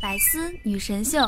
[0.00, 1.18] 百思女神秀，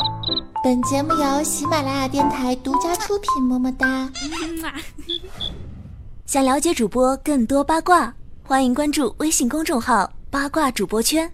[0.65, 3.43] 本节目由喜马拉雅电台独家出品。
[3.43, 4.09] 么么哒！
[6.25, 11.31] 想了解主播更多八卦，欢迎关注微信公众号“八卦主播圈”。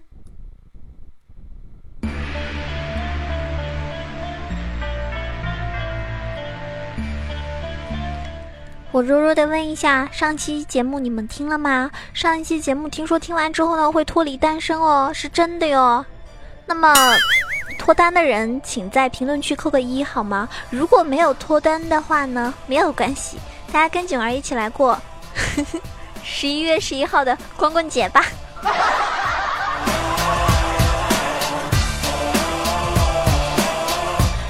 [8.91, 11.89] 我弱弱的问一下，上期节目你们听了吗？
[12.13, 16.05] 上一期节目听说听完之后呢，会脱离单身哦，是真的哟。
[16.69, 16.93] 那么
[17.79, 20.47] 脱单的人，请在评论区扣个一好吗？
[20.69, 23.39] 如果没有脱单的话呢，没有关系，
[23.73, 24.95] 大家跟景儿一起来过
[26.23, 28.23] 十一月十一号的光棍节吧。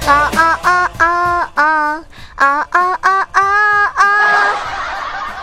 [0.06, 2.66] 啊啊啊啊啊啊
[3.00, 4.56] 啊啊啊！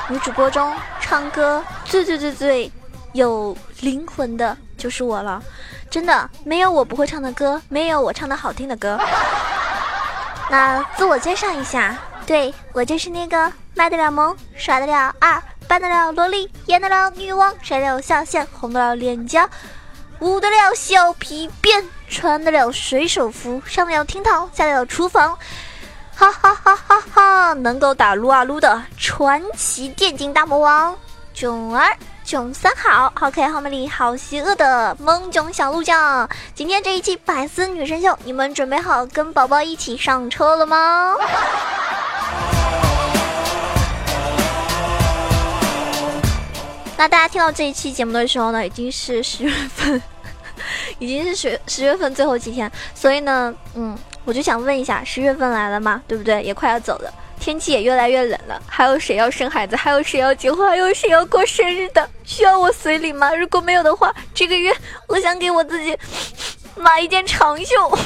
[0.10, 2.72] 女主播中唱歌最最最最
[3.14, 5.42] 有灵魂的就是我了。
[5.98, 9.00] 真的没有我不会唱的歌，没有我唱的好听的歌。
[10.48, 19.50] 那自我介绍一下，对我就是那个卖得了萌、耍得了二、扮得了萝莉、演得了女王、甩得了下线、红得了脸颊、
[20.20, 25.36] 舞得了小皮鞭、穿得了水手服、上得了厅堂、下得了厨房，
[26.16, 27.54] 哈哈哈哈哈！
[27.54, 30.96] 能够打撸啊撸的传奇电竞大魔王
[31.34, 31.98] 囧儿。
[32.28, 36.28] 囧三好好可爱好美丽，好邪恶的萌囧小鹿酱。
[36.54, 41.16] 今天这一期百思女神秀，你们准备好跟宝宝一起上车了吗？
[46.98, 50.02] 那大家听到这一期节目的时候呢，已经是十月份，
[51.00, 56.04] 已经是十十月份最后几天，所以呢，嗯，我就想问一下，十月份来了吗？
[56.06, 56.44] 对不对？
[56.44, 57.10] 也快要走了。
[57.40, 59.76] 天气也越来越冷了，还有谁要生孩子？
[59.76, 60.68] 还有谁要结婚？
[60.70, 62.10] 还有谁要过生日的？
[62.26, 63.34] 需要我随礼吗？
[63.34, 64.76] 如果没有的话，这个月
[65.08, 65.98] 我想给我自己
[66.76, 67.98] 买一件长袖，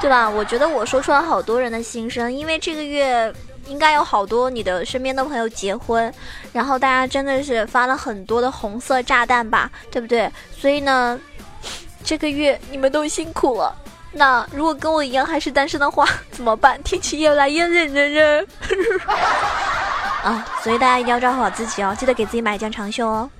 [0.00, 0.28] 对吧？
[0.28, 3.32] 我觉得我说出了好多人的心声，因为这个月
[3.66, 6.12] 应该有好多你的身边的朋友结婚，
[6.52, 10.30] 然后大家真的是发了很多的红色炸弹吧，对不对？
[10.58, 11.20] 所以呢，
[12.02, 13.76] 这个月你们都辛苦了。
[14.16, 16.82] 那如果跟我一样还是单身的话 怎么办？
[16.82, 18.08] 天气越来越冷了
[18.40, 18.46] 呢。
[20.24, 23.30] 啊，所以大家一定要照顾好自己哦，记得给自己买一件长袖哦。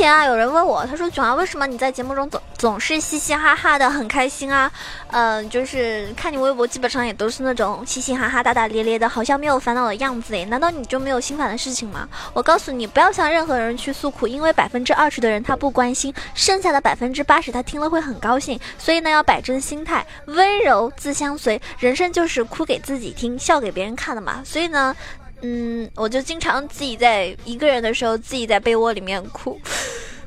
[0.00, 4.72] 前啊，有人问我，他说：“囧儿，为什么你在节目中总总是嘻嘻哈哈的，很开心啊？
[5.08, 10.46] 嗯，就是看你微博，基本上也都是那种嘻嘻哈哈、大大咧咧的，好像没有烦恼的样子诶。
[10.46, 12.08] 难道你就没有心烦的事情吗？
[12.32, 18.58] 我告诉你，不要向任何人去诉苦，因为百分之二十的人他不关心，剩下的百分之八十他听了会很高兴。
[18.78, 21.60] 所以呢，要摆正心态，温柔自相随。
[21.78, 24.40] 人生就是哭给自己听，笑给别人看的嘛。
[24.46, 24.96] 所以呢。”
[25.42, 29.58] 嗯，我就经常自己在一个人的时候，自己在被窝里面哭，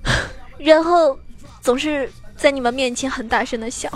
[0.57, 1.17] 然后
[1.61, 3.87] 总是在你们面前很大声的笑，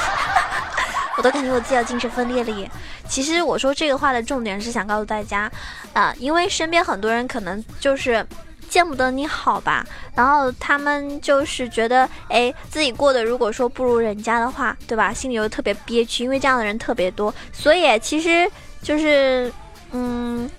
[1.18, 2.70] 我都感觉我自己要精神分裂了耶。
[3.06, 5.50] 其实我说这个话的重点是想告诉大家，
[5.92, 8.26] 啊，因为身边很多人可能就是
[8.70, 9.84] 见不得你好吧，
[10.14, 15.12] 然后他们就是觉得，哎，自己过得如果说不如人家的话，对吧？
[15.12, 18.50] 心里又特别憋屈，因为这样的人特别多，所以其实
[18.82, 19.52] 就是。
[19.96, 20.50] 嗯，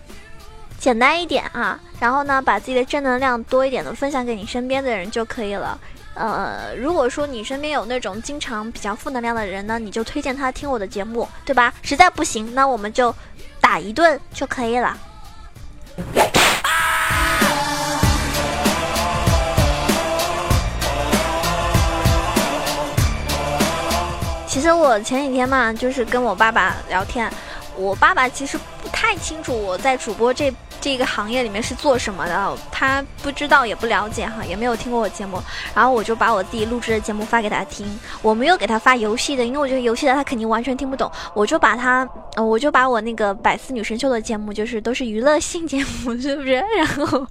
[0.80, 5.78] 简单一点啊，然后呢，把自己的正能量多一点的分享给你身边的人就可以了。
[6.14, 11.74] 呃，如果说你身边有那种经常比较负能量的人呢，你就推荐他听我的节目，对吧？
[11.82, 13.14] 实在不行，那我们就
[13.60, 14.98] 打一顿就可以了。
[24.48, 27.30] 其实我前几天嘛，就是跟我爸爸聊天。
[27.78, 35.42] 我爸爸其实不太清楚我在主播这这个行业里面是做什么的，他不知道也不了解哈，也没有听过我节目，
[35.74, 37.88] 然后我就把我自己录制的节目发给他听，
[38.22, 42.08] 我没有给他发游戏的，因为我觉得游戏的他肯定完全听不懂，我就把他，
[42.38, 46.54] 我就把我那个百思女神秀的节目，就是都是娱乐性节目，是不是？
[46.78, 47.28] 然后，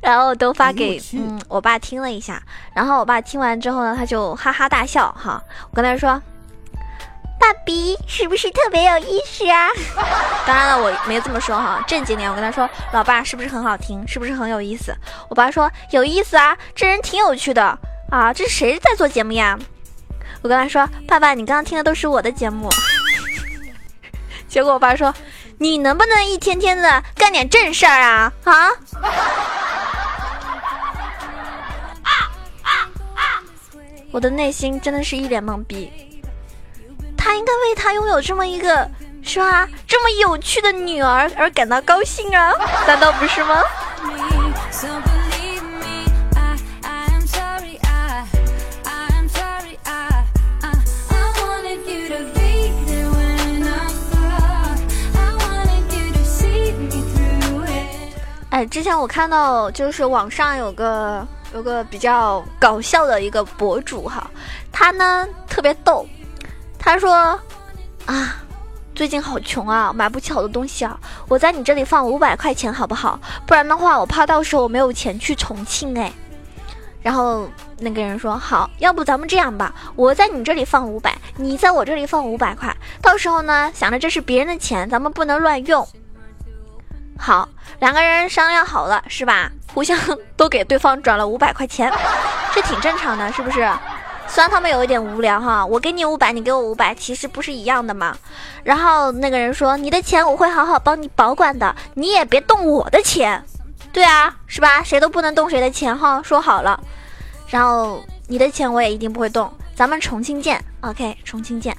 [0.00, 2.42] 然后都发给嗯我爸听了一下，
[2.74, 6.20] 然后我爸听完之后呢，他就哈哈大笑哈，我跟他说。
[7.38, 9.68] 爸比是不是特别有意思啊？
[10.46, 14.06] 当然了，我没这么说哈，正经点，我跟他说，老爸是不是很好听？
[14.06, 14.94] 是不是很有意思？
[15.28, 17.78] 我爸说有意思啊，这人挺有趣的
[18.10, 19.58] 啊，这是谁在做节目呀？
[20.42, 22.68] 我跟他说，爸爸，你刚刚听的都是我的节目。
[24.48, 25.12] 结果我爸说，
[25.58, 28.32] 你能不能一天天的干点正事儿啊？
[28.44, 28.70] 啊？
[34.10, 36.07] 我的内心真的是一脸懵逼。
[37.28, 38.90] 他应该为他拥有这么一个，
[39.22, 39.68] 是吧？
[39.86, 42.54] 这么有趣的女儿而感到高兴啊，
[42.86, 43.62] 难道不是吗？
[58.48, 64.30] 哎，之前我看到就是网上有个有个比较搞笑的一个博主哈，
[64.72, 66.06] 他呢特别逗，
[66.88, 67.12] 他说
[68.06, 68.36] 啊，
[68.94, 70.98] 最近好穷啊，买不起好多东西啊，
[71.28, 73.20] 我在你这里放五百块钱好不好？
[73.44, 76.10] 不然的话，我怕到时候我没有钱去重庆哎。
[77.02, 77.46] 然后
[77.78, 85.86] 那个人说好，要不咱们这样吧，我在你这里放五百，你在我这里放五百块，到时候呢，想着这是别人的钱，咱们不能乱用。
[87.18, 87.46] 好，
[87.80, 89.52] 两个人商量好了是吧？
[89.74, 89.98] 互相
[90.38, 91.92] 都给对方转了五百块钱，
[92.54, 93.70] 这挺正常的，是不是？
[94.28, 98.16] 虽然他们有一点无聊哈，我给你五百，你给我五百，其实不是一样的吗？
[98.62, 103.42] 然后那个人说：“你的钱我会好好帮你保管的，你也别动我的钱。”
[103.90, 104.82] 对啊，是吧？
[104.82, 106.78] 谁都不能动谁的钱哈，说好了。
[107.48, 111.76] 然后你的钱我也一定不会动，咱们重庆见，OK，重庆见。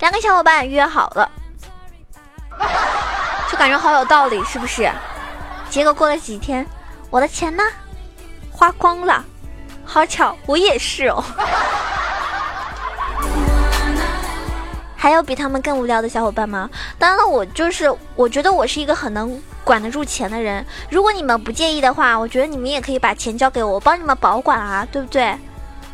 [0.00, 1.30] 两个小伙伴约好了。
[3.50, 4.90] 就感觉好有道理，是不是？
[5.70, 6.66] 结果过了几天，
[7.10, 7.62] 我的钱呢？
[8.50, 9.24] 花光了。
[9.92, 11.22] 好巧，我也是哦。
[14.96, 16.70] 还有比他们更无聊的小伙伴吗？
[16.98, 20.64] 当然了，我就是，我觉得我是一个很能管得住钱的人。
[20.88, 25.36] 如果你们不介意的话，我觉得你们也可以把钱交给我，我帮你们保管啊，对不对？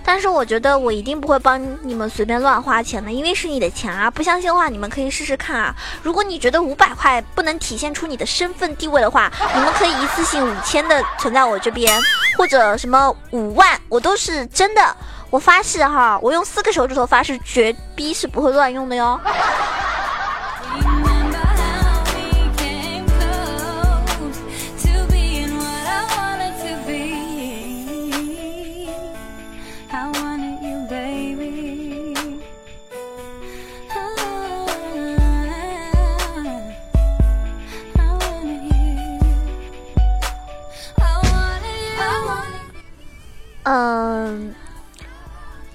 [0.05, 4.11] 但是我觉得我一定不会帮你们随便乱花钱的，因为是你的钱啊！
[4.11, 5.75] 不相信的话，你们可以试试看啊！
[6.03, 12.01] 如果你觉得五百块不能体现出你的身份地位的话，你们可以一次性五千的存在我这边，
[12.37, 14.97] 或者什么五万，我都是真的，
[15.31, 19.19] 我发誓哈，我用四个手指头发誓，绝逼是不会乱用的哟。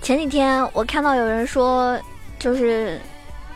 [0.03, 1.97] 前几天我看到有人说，
[2.37, 2.99] 就是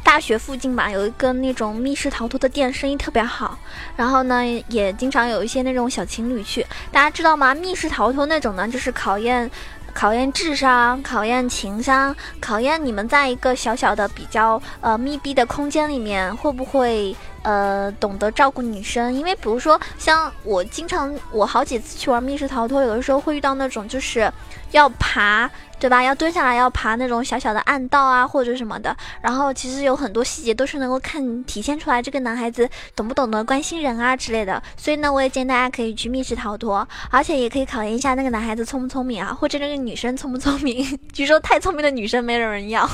[0.01, 3.59] 大学附近吧，有一个那种密室逃脱的店，生意特别好。
[3.97, 6.65] 然后呢，也经常有一些那种小情侣去。
[6.89, 7.53] 大家知道吗？
[7.53, 9.51] 密室逃脱那种呢，就是考验。
[9.93, 19.11] 考验智商，考验情商，考验你们在一个小小的、比较呃密闭的空间里面，会不会呃懂得照顾女生？
[19.11, 24.31] 因为比如说，像我经常，我好几次去玩密室逃脱，有的时候会遇到那种就是
[24.69, 25.49] 要爬。
[25.79, 26.01] 对吧？
[26.01, 28.95] 要蹲下来，要爬那种小小的暗道啊，或者什么的。
[29.21, 34.61] 然后其实有很多细节都是能够看体现出来这个男孩子懂不懂得关心人啊之类的。
[34.75, 40.97] 所以呢，我也建议大家可以去密室逃脱，而且也可以考验一下那个男孩子聪不聪明啊，或者那个女生聪不聪明。
[41.13, 42.87] 据说太聪明的女生没有人要，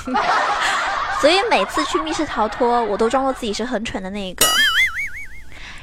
[1.22, 4.46] 所以每次去密室逃脱，我都装作自己是很蠢的那一个。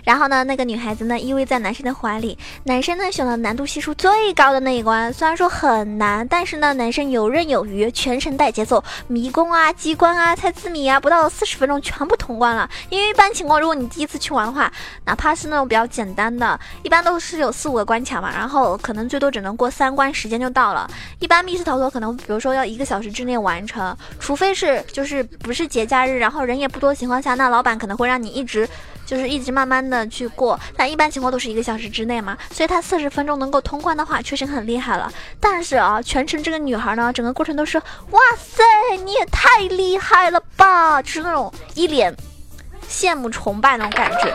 [0.05, 12.69] 然后呢，那个女孩子呢依偎在男生的怀里，男生呢选了难度系数最高的那一关，虽然说很难，但是呢男生游刃有余，全程带节奏，迷宫啊、机关啊、猜字谜啊，不到四十分钟全部通关了。
[12.89, 14.73] 因为一般情况，如果你第一次去玩的话，
[15.05, 20.91] 哪怕是那种比较简单的，一般都是有四五个关卡嘛，然后可能最多只能过三关，时间就到了。
[21.19, 28.69] 一般密室逃脱可能比如说要一个小时之内完成，除非是就是不是节假日，然后人也不多情况下，那老板可能会让你一直。
[29.11, 35.13] 就是一直慢慢的去过，但一般情况都是一个小时之内嘛，所以他四十分钟能够通关的话，确实很厉害了。
[35.41, 37.77] 但是啊，全程这个女孩呢，整个过程都是，
[38.11, 38.63] 哇塞，
[39.05, 42.15] 你也太厉害了吧，就是那种一脸
[42.89, 44.33] 羡慕崇拜那种感觉。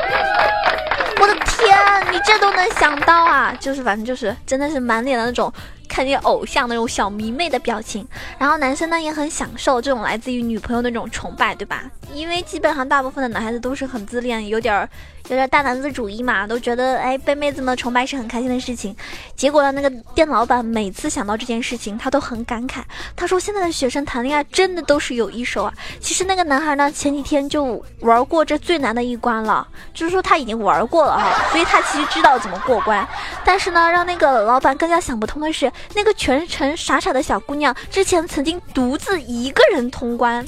[1.21, 1.73] 我的天，
[2.11, 3.55] 你这都能想到啊？
[3.57, 5.49] 就是反正就是真的是满脸的那种。
[5.87, 11.83] 看见偶像那种小迷妹的表情，然后男生呢也很享受这种来自于女朋友那种崇拜，对吧？
[12.13, 14.89] 因为基本上大部分的男孩子都是很自恋，有点儿
[15.29, 18.95] 有点大男子主义嘛，都觉得哎被妹子们崇拜是很开心的事情。
[19.35, 22.81] 结果呢，那个店老板每次想到这件事情，他都很感慨。
[23.15, 25.73] 他说现在的学生谈恋爱真的都是有一手啊。
[25.99, 33.07] 其实那个男孩呢，前几天就玩过这最难的一关了，就是说他已经玩过了哈，所以他其实知道怎么过关。
[33.43, 35.71] 但是呢，让那个老板更加想不通的是。
[35.95, 40.43] 那个全程傻傻的小姑娘，之前曾经独自一个人通关。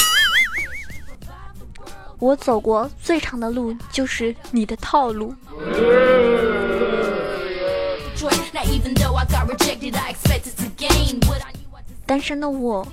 [2.19, 5.33] 我走过最长的路，就是你的套路。
[12.05, 12.87] 单身的我，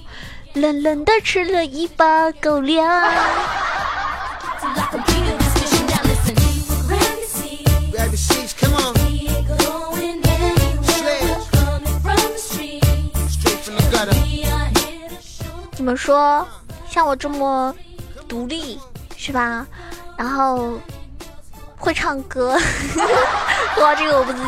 [0.53, 3.03] 冷冷的吃了一把狗粮。
[15.77, 16.47] 你们说？
[16.89, 17.75] 像我这么
[18.29, 18.79] 独立，
[19.25, 19.67] 是吧？
[20.19, 20.79] 然后
[21.79, 22.59] 会唱歌，
[23.81, 24.43] 哇，这个我不自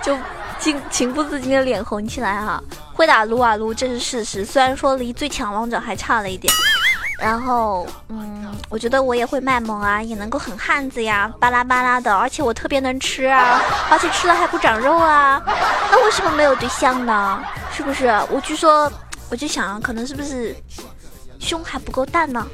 [0.00, 0.16] 就
[0.60, 2.62] 情情不自禁的脸红起来啊！
[2.94, 6.52] 会打撸啊撸，这是事实，虽然说离最强王者还差了一点。
[7.18, 13.60] 然后，嗯，我觉得我也会卖萌啊，也能够很汉子呀，巴拉巴拉的，而且我特别能吃啊，
[13.90, 15.42] 而且吃了还不长肉啊，
[15.90, 17.42] 那为什么没有对象呢？
[17.76, 18.06] 是不是？
[18.30, 18.88] 我据说。
[19.28, 20.52] 我就想，可能是不是
[21.38, 22.44] 胸还不够大呢？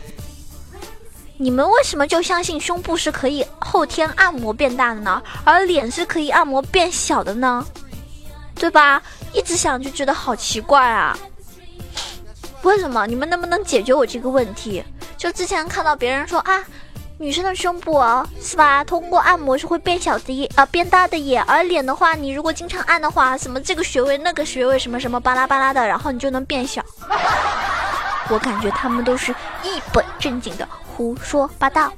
[1.39, 5.23] 你们为什么就相信胸部是可以后天按摩变大的呢？
[5.45, 7.65] 而脸是可以按摩变小的呢？
[8.55, 9.03] 对吧？
[9.33, 11.17] 一直想就觉得好奇怪啊！
[12.63, 13.07] 为什么？
[13.07, 14.83] 你们能不能解决我这个问题？
[15.17, 16.65] 就之前看到别人说啊。
[17.19, 18.85] 女生的胸部哦，是吧？
[18.85, 21.43] 通过按摩是会变小的耶，啊，变大的耶。
[21.47, 26.85] 而脸的话，你如果经常按的话，什么这个穴位那个穴位，什么什么巴拉巴拉的，然后你就能变小。
[28.29, 31.93] 我感觉他们都是一本正经的胡说八道。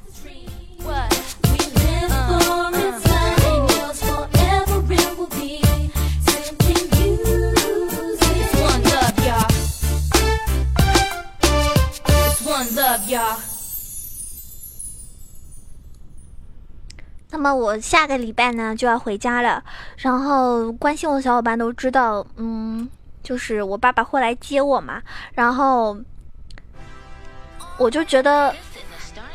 [17.30, 19.62] 那么我下个礼拜呢就要回家了，
[19.98, 22.88] 然后关心我的小伙伴都知道，嗯，
[23.22, 25.00] 就是我爸爸会来接我嘛，
[25.34, 25.96] 然后
[27.78, 28.54] 我就觉得。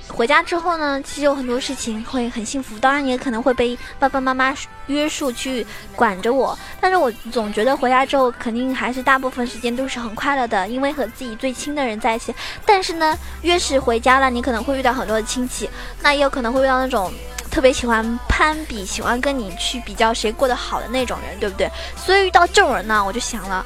[0.10, 4.54] 回家之后呢，其实有很多事情会很幸福，当然也可能会被爸爸妈妈
[4.86, 6.56] 约束去管着我。
[6.80, 12.36] 但是我总觉得回家之后肯定还是大部分时间都是很快乐的，因为和自己最亲的人在一起。
[12.64, 15.68] 但是呢，越是回家了，你可能会遇到很多的亲戚，
[16.02, 17.12] 那也有可能会遇到那种
[17.50, 21.68] 特别喜欢攀比、喜欢跟你去比较谁过得好的那种人，对不对？
[21.96, 23.66] 所以遇到这种人呢，我就想了，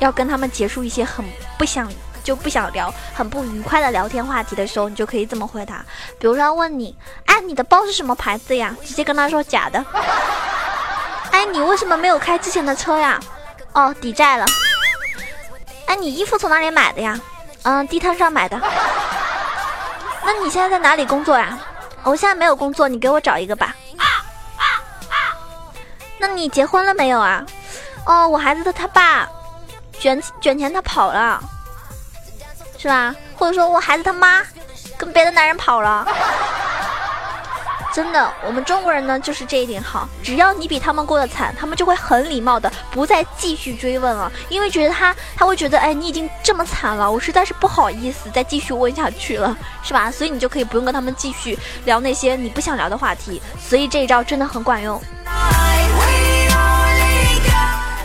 [0.00, 1.24] 要跟他们结束一些很
[1.56, 1.88] 不想。
[2.24, 5.84] 就不想聊很不愉快的聊天话题的时候，你就可以这么回答。
[6.18, 8.74] 比如说问你，哎，你的包是什么牌子呀？
[8.82, 9.84] 直接跟他说假的。
[11.30, 13.20] 哎，你为什么没有开之前的车呀？
[13.74, 14.46] 哦，抵债了。
[15.86, 17.20] 哎，你衣服从哪里买的呀？
[17.62, 18.58] 嗯，地摊上买的。
[20.24, 21.58] 那你现在在哪里工作呀？
[22.02, 23.76] 我现在没有工作，你给我找一个吧。
[26.18, 27.44] 那你结婚了没有啊？
[28.06, 29.28] 哦，我孩子的他爸
[29.98, 31.42] 卷卷钱他跑了。
[32.84, 33.16] 是吧？
[33.34, 34.42] 或者说我孩子他妈
[34.98, 36.06] 跟别的男人跑了，
[37.94, 50.10] 真的，我们中国人呢就是这一点好，只要你比他们过得惨，他们就会很礼貌的不再继续追问了，因为觉得他他会觉得，哎，你已经这么惨了，我实在是不好意思再继续问下去了，是吧？
[50.10, 55.00] 所以你就可以不用跟他们继续聊那些你不想聊的话题，所以这一招真的很管用。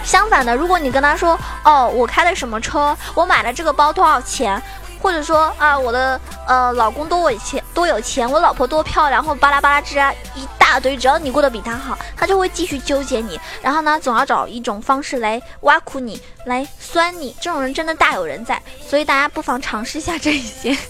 [0.04, 4.62] 相反的，如果你跟他说，哦，我开的什么车，我买了这个包多少钱，
[5.02, 17.36] 或者说啊，我的呃老公多有钱，多有钱，我老婆多漂亮，或巴拉巴拉之啊一大堆，只要你过得比他好，他就会继续纠结你，然后呢，总要找一种方式来挖苦你，来酸你。
[17.40, 20.78] 这种人真的大有人在，所以大家不妨尝试一下这一些。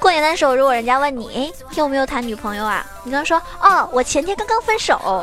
[0.00, 2.84] 过年的时候，如果人家问你，哎，你有没有谈女朋友啊？
[3.04, 5.22] 你跟他说，哦，我前天刚刚分手。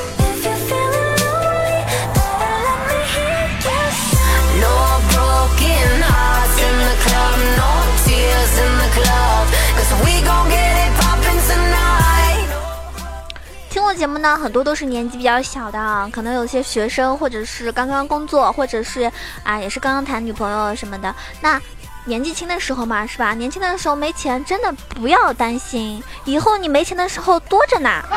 [14.01, 19.01] 节目呢，很多都是年纪比较小的啊，可能有些学生，或者是刚刚工作，或者是
[19.43, 21.13] 啊，也是刚刚谈女朋友什么的。
[21.39, 21.61] 那
[22.05, 23.35] 年纪轻的时候嘛，是吧？
[23.35, 28.03] 年轻的时候没钱，真的不要担心，以后你没钱的时候多着呢。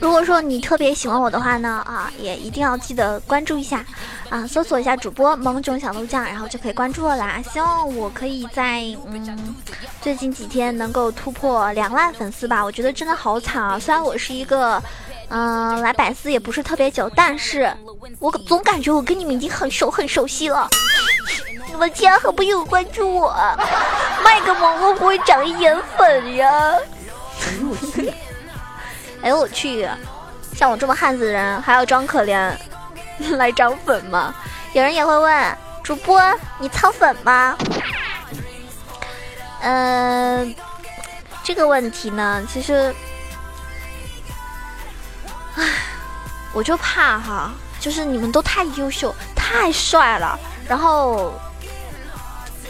[0.00, 3.84] 如果说你特别喜欢我的话呢，啊，也一定要记得关注一下，
[4.28, 7.42] 啊，搜索一下主播萌种小鹿酱，然后就可以关注我啦。
[7.52, 9.54] 希望我可以在嗯
[10.00, 12.64] 最近几天能够突破两万粉丝吧。
[12.64, 13.78] 我觉得真的好惨啊！
[13.78, 14.82] 虽然我是一个
[15.28, 17.72] 嗯来百思也不是特别久，但是
[18.18, 20.68] 我总感觉我跟你们已经很熟很熟悉了。
[21.72, 23.34] 你们竟然还不有关注我？
[24.22, 26.76] 卖个萌会不会长眼粉呀？
[29.22, 29.88] 哎呦我去！
[30.54, 32.54] 像我这么汉子的人还要装可怜
[33.36, 34.34] 来涨粉吗？
[34.74, 36.20] 有人也会问主播
[36.58, 37.56] 你操粉吗？
[39.62, 40.54] 嗯，
[41.42, 42.94] 这个问题呢，其实，
[45.56, 45.64] 唉，
[46.52, 47.50] 我就怕哈，
[47.80, 50.38] 就是你们都太优秀、太帅了，
[50.68, 51.32] 然后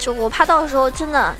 [0.02, 1.32] 就我怕到时候真的。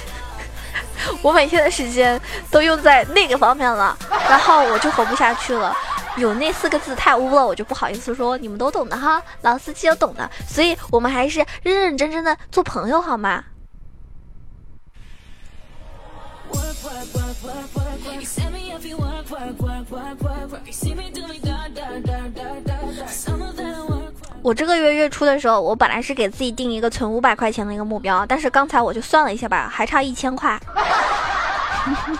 [1.20, 2.18] 我每天的时间
[2.50, 3.94] 都用在那个方面了，
[4.28, 5.76] 然后我就活不下去了。
[6.16, 8.38] 有那四个字太污了，我就不好意思说。
[8.38, 13.44] 你们都懂的哈，老司机都懂的，所以我们还是认认真真的做朋友好吗？
[24.48, 30.58] 我这个月月初的时候，我本来是给自己定一个存五百块钱的一个目标，但是刚才我就算了一下吧，还差一千块。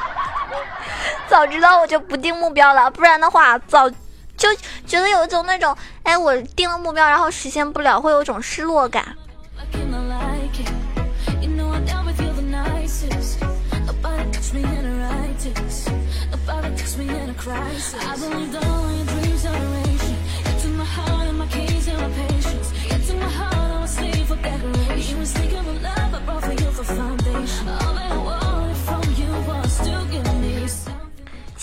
[1.26, 3.88] 早知道我就不定目标了，不然的话，早
[4.36, 4.54] 就
[4.86, 9.16] 觉得有一种那种，哎，我定了目标，然后实现不了，会有种失落感。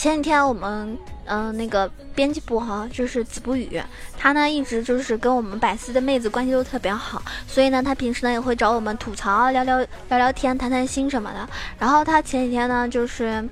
[0.06, 0.96] 前几天我们
[1.26, 3.82] 嗯那个编辑部哈，就是子不语，
[4.20, 11.50] 他呢一直就是跟我们百思的妹子关系都特别好，所以呢他平时呢也会找我们吐槽聊聊聊聊天谈谈心什么的。
[11.80, 13.44] 然后他前几天呢就是，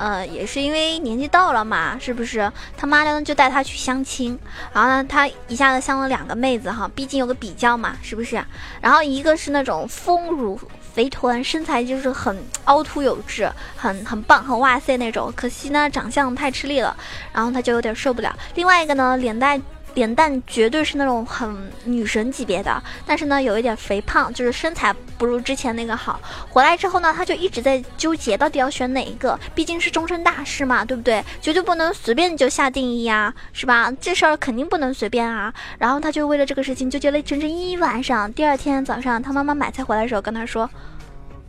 [0.00, 2.50] 呃也是因为年纪到了嘛，是不是？
[2.76, 4.36] 他妈呢就带他去相亲，
[4.72, 8.42] 然后呢他一下子相了两个妹子哈，毕竟有个比较嘛，是不是？
[8.80, 10.58] 然后一个是那种丰乳。
[10.92, 15.32] 肥臀，身材就是很凹凸有致，很很棒，很哇塞那种。
[15.36, 16.94] 可惜呢，长相太吃力了，
[17.32, 18.36] 然后他就有点受不了。
[18.56, 19.62] 另外一个呢，脸蛋
[19.94, 26.20] 脸蛋绝对是那种很女神级别的，但是呢，有一点肥胖，就是身材不如之前那个好。
[26.48, 29.38] 回来之后呢，他就一直在纠结，到底要选哪一个？
[29.54, 31.24] 毕竟是终身大事嘛，对不对？
[31.40, 33.92] 绝对不能随便就下定义呀，是吧？
[34.00, 35.52] 这事儿肯定不能随便啊。
[35.78, 38.32] 然后他就为了这个事情纠结了整整一晚上。
[38.32, 40.68] 第二天早上，他妈妈买菜回来的时候跟他说。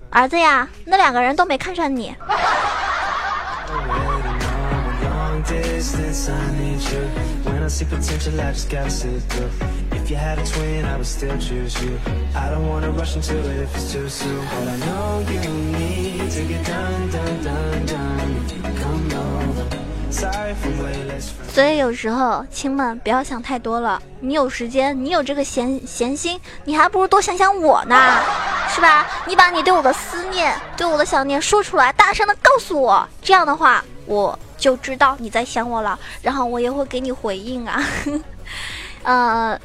[0.10, 2.14] 儿子呀，那两个人都没看上你。
[21.54, 24.02] 所以有时候亲们不要想太多了。
[24.20, 27.96] 你有时间，你有这个闲闲心，你还不如多想想我呢，
[28.70, 29.06] 是吧？
[29.26, 37.84] 你把你对我的思念、对我的想念说出来，大声的告诉我，这样的话我就知道你在想我了，然后我也会给你回应啊。
[39.04, 39.60] 呃，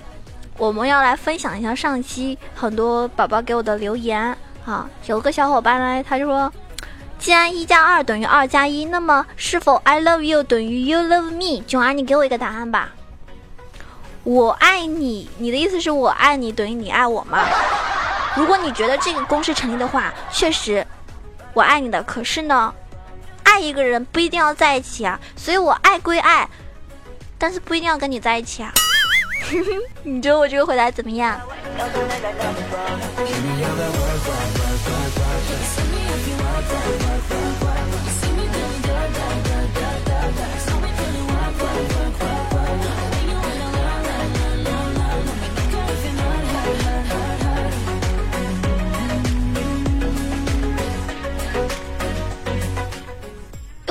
[0.56, 4.88] 我们要来分享一下上期很多宝宝给我的留言啊。
[5.06, 6.50] 有个小伙伴呢，他就说。
[7.18, 11.64] 既然一加二等于二加一，那么是否 I love you 等于 you love me？
[11.66, 12.90] 囧儿，你给我一个答案吧。
[14.22, 17.38] 我爱你，你的意思是我爱你等于你爱我吗？
[18.36, 20.86] 如果你觉得这个公式成立的话，确实
[21.54, 22.02] 我爱你的。
[22.02, 22.72] 可是呢，
[23.56, 25.18] 爱一个人不一定要在一起啊。
[25.34, 26.46] 所以我爱归爱，
[27.38, 28.70] 但是不一定要跟你在一起啊。
[30.04, 31.40] 你觉得我这个回答怎么样？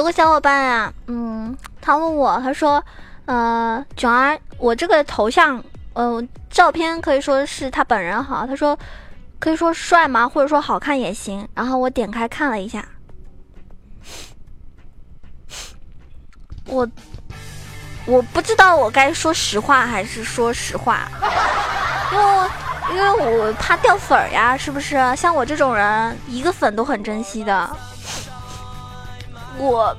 [0.05, 2.81] 个小伙伴啊，嗯，他问我，他说，
[3.25, 5.61] 呃，囧儿，我这个头像，
[5.93, 8.77] 嗯，照片可以说是他本人好，他说，
[9.39, 10.29] 可以说帅吗？
[10.29, 11.47] 或者说好看也行。
[11.55, 12.87] 然后我点开看了一下，
[16.67, 16.87] 我，
[18.05, 21.09] 我不知道我该说实话还是说实话，
[22.11, 22.49] 因为，
[22.95, 24.95] 因为我怕掉粉儿呀，是不是？
[25.15, 27.67] 像我这种人，一个粉都很珍惜的。
[29.57, 29.95] 我，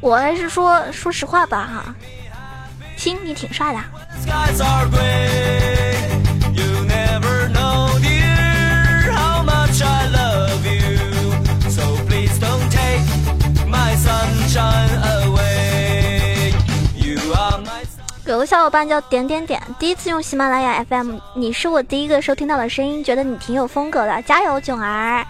[0.00, 1.94] 我还是说说实话吧哈，
[2.96, 3.80] 亲，你挺帅的。
[18.26, 25.24] 有个小伙伴叫点点点，第一次用喜马拉雅 FM，你是我第一个收听到的声音，觉得你挺有风格的，加油，囧儿！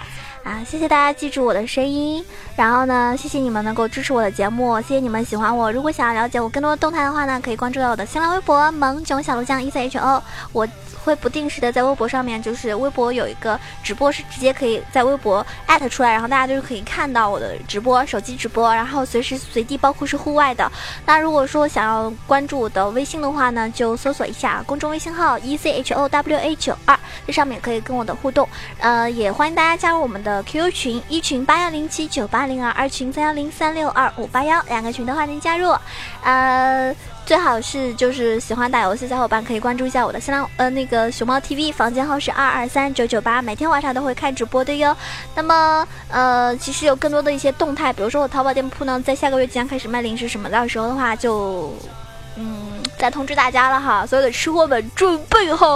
[0.44, 2.22] 啊，谢谢大家记住我的声音，
[2.54, 5.72] 然后呢，谢谢你们能够支持我的节目，谢谢你们喜欢我。
[5.72, 10.68] 如果想要了解我更多的动态的话呢，可以关注到我的新浪微博萌囧小鹿酱 E C H O，我。
[11.04, 20.72] 会不定时的在微博上面，就是微博有一个直播，是直接可以在微博艾特出来，然后大家就是可以看到我的直播，手机直播，然后随时随地，包括是户外的。
[21.04, 28.48] 那如果说想要关注我的微信的话呢，就搜索一下公众微信号 E C H O W A 九二，这上面可以跟我的互动。
[28.78, 35.74] 呃，也欢迎大家加入我们的 QQ 群，一群八幺零七九八零二，二群三幺零三六二五八幺，两个群的话您加入。
[36.22, 36.94] 呃。
[37.26, 44.94] 最好是就是喜欢打游戏小伙伴可以关注一下我的新浪呃那个熊猫 TV 房间号是二二三九九八，每天晚上都会开直播的哟。
[45.34, 51.72] 那么呃其实有更多的一些动态，比如说我淘宝店铺呢在下个月即将开始卖零食什么，到时候的话就
[52.36, 55.66] 嗯再通知大家了哈，所有的吃货们准备好。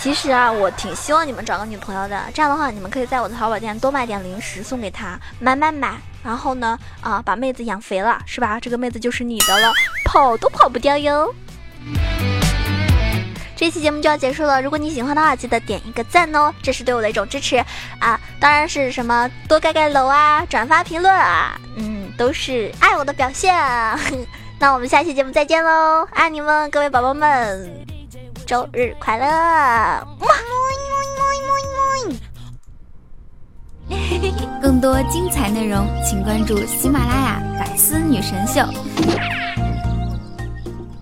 [0.00, 5.96] 其实啊，我挺希望你们找个女朋友的，这样的话你们可以在我的淘宝店多买点零食送给她，买买买。
[6.22, 8.58] 然后呢，啊，把妹子养肥了，是吧？
[8.60, 9.72] 这个妹子就是你的了，
[10.04, 11.32] 跑都跑不掉哟。
[13.58, 17.56] 这期节目就要结束了，如果你喜欢的话，记得点一个赞哦，这是对我的一种支持
[17.98, 18.18] 啊。
[18.38, 23.52] 当然是什么多盖盖楼啊，转发评论啊，嗯，都是爱我的表现。
[24.60, 27.84] 那我们下期节目再见喽，爱你们，各位宝宝们，
[28.46, 30.06] 周日快乐。
[34.62, 38.60] 更多精彩内容，请关注喜马拉雅《百思女神秀》。